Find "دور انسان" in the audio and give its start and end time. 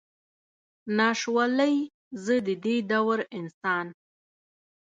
2.89-3.87